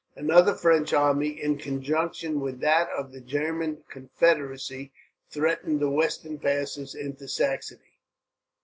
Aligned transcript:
Another 0.15 0.55
French 0.55 0.93
army, 0.93 1.27
in 1.39 1.59
conjunction 1.59 2.39
with 2.39 2.59
that 2.61 2.89
of 2.89 3.11
the 3.11 3.21
German 3.21 3.83
Confederacy, 3.87 4.91
threatened 5.29 5.79
the 5.79 5.91
western 5.91 6.39
passes 6.39 6.95
into 6.95 7.27
Saxony. 7.27 7.99